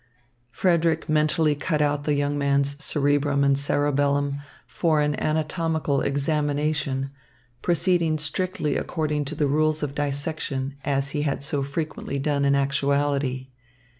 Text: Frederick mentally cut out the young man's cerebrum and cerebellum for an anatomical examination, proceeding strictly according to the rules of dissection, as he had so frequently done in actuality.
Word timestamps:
Frederick 0.49 1.07
mentally 1.07 1.53
cut 1.53 1.79
out 1.79 2.05
the 2.05 2.15
young 2.15 2.35
man's 2.35 2.83
cerebrum 2.83 3.43
and 3.43 3.59
cerebellum 3.59 4.41
for 4.65 4.99
an 4.99 5.13
anatomical 5.19 6.01
examination, 6.01 7.11
proceeding 7.61 8.17
strictly 8.17 8.75
according 8.75 9.25
to 9.25 9.35
the 9.35 9.45
rules 9.45 9.83
of 9.83 9.93
dissection, 9.93 10.73
as 10.83 11.11
he 11.11 11.21
had 11.21 11.43
so 11.43 11.61
frequently 11.61 12.17
done 12.17 12.45
in 12.45 12.55
actuality. 12.55 13.49